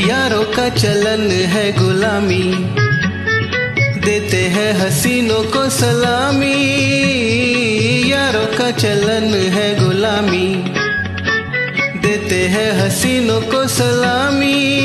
[0.09, 2.88] यारों का चलन है गुलामी।
[4.49, 6.89] हैं, हसीनों को सलामी।
[8.11, 10.55] यारों का चलन है गुलामी।
[12.07, 14.79] देते हैं हसीनों को सलामी।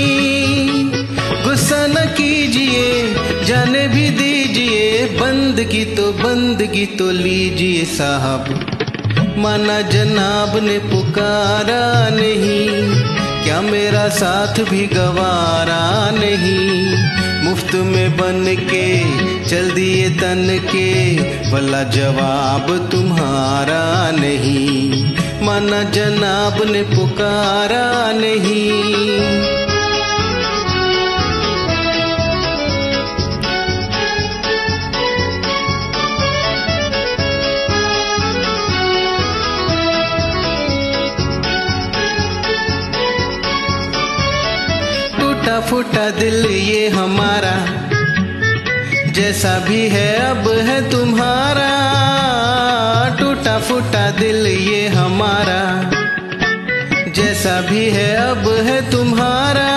[1.44, 8.70] गुस्सा न कीजिए, जाने भी दीजिए। बंदगी तो बंदगी तो लीजिए साहब।
[9.38, 16.96] माना जनाब ने पुकारा नहीं। क्या मेरा साथ भी गवारा नहीं?
[17.44, 18.86] मुफ़्त में बन के
[19.44, 21.16] चल दिए तन के
[21.50, 25.14] भला जवाब तुम्हारा नहीं।
[25.46, 29.63] माना जनाब ने पुकारा नहीं।
[45.44, 47.52] टूटा फूटा दिल ये हमारा।
[49.12, 51.68] जैसा भी है, अब है तुम्हारा।
[53.20, 55.90] टूटा फूटा दिल ये हमारा।
[57.12, 59.68] जैसा भी है, अब है तुम्हारा।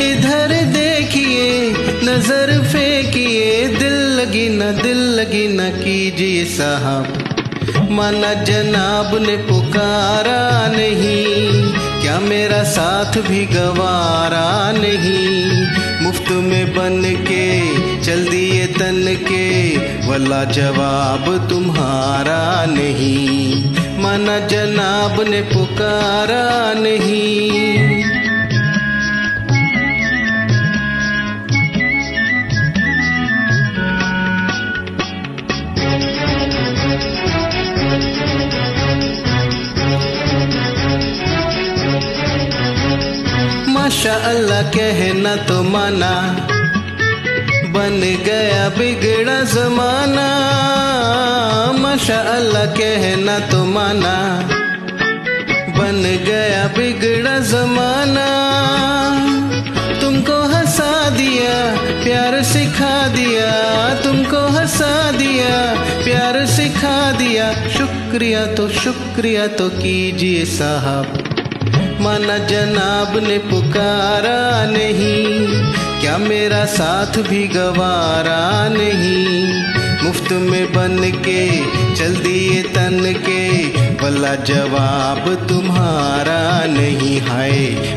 [0.00, 1.70] इधर देखिए,
[2.04, 7.18] नज़र फेंकिए। दिल लगी न, दिल लगी न कीजिए साहब।
[7.90, 11.01] माना जनाब ने पुकारा नहीं।
[12.22, 15.66] मेरा साथ भी गवारा नहीं।
[16.02, 17.46] मुफ़्त में बन के
[18.02, 19.76] चल दिए तन के
[20.08, 23.64] वाला जवाब तुम्हारा नहीं।
[24.02, 28.01] माना जनाब ने पुकारा नहीं।
[44.02, 46.10] माशा अल्लाह कहना तो माना।
[47.70, 50.26] बन गया बिगड़ा जमाना।
[51.78, 54.14] माशा अल्लाह कहना तो माना।
[55.78, 58.26] बन गया बिगड़ा जमाना।
[60.00, 61.54] तुमको हंसा दिया,
[62.04, 63.50] प्यार सिखा दिया।
[63.94, 65.74] तुमको हंसा दिया,
[66.04, 71.31] प्यार सिखा दिया। शुक्रिया तो शुक्रिया तो कीजिए साहब।
[72.02, 75.48] माना जनाब ने पुकारा नहीं।
[76.00, 79.64] क्या मेरा साथ भी गवारा नहीं?
[80.04, 81.64] मुफ़्त में बन के,
[81.94, 83.48] चल दिए तन के।
[83.96, 87.50] भला जवाब तुम्हारा नहीं हाय।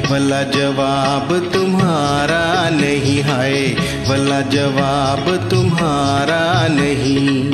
[0.10, 3.75] भला जवाब तुम्हारा नहीं हाय।
[4.10, 7.52] भला जवाब तुम्हारा नहीं।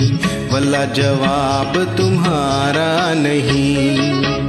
[0.50, 4.41] भला जवाब तुम्हारा नहीं।